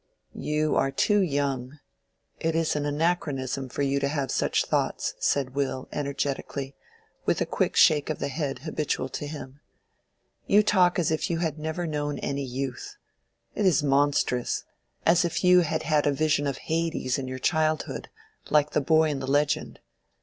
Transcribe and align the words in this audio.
"You 0.33 0.75
are 0.77 0.89
too 0.89 1.19
young—it 1.19 2.55
is 2.55 2.75
an 2.75 2.87
anachronism 2.87 3.69
for 3.69 3.83
you 3.83 3.99
to 3.99 4.07
have 4.07 4.31
such 4.31 4.65
thoughts," 4.65 5.13
said 5.19 5.53
Will, 5.53 5.87
energetically, 5.91 6.75
with 7.27 7.39
a 7.39 7.45
quick 7.45 7.75
shake 7.75 8.09
of 8.09 8.17
the 8.17 8.29
head 8.29 8.61
habitual 8.65 9.09
to 9.09 9.27
him. 9.27 9.59
"You 10.47 10.63
talk 10.63 10.97
as 10.97 11.11
if 11.11 11.29
you 11.29 11.37
had 11.37 11.59
never 11.59 11.85
known 11.85 12.17
any 12.17 12.43
youth. 12.43 12.95
It 13.53 13.67
is 13.67 13.83
monstrous—as 13.83 15.23
if 15.23 15.43
you 15.43 15.59
had 15.59 15.83
had 15.83 16.07
a 16.07 16.11
vision 16.11 16.47
of 16.47 16.57
Hades 16.57 17.19
in 17.19 17.27
your 17.27 17.37
childhood, 17.37 18.09
like 18.49 18.71
the 18.71 18.81
boy 18.81 19.07
in 19.11 19.19
the 19.19 19.27
legend. 19.27 19.81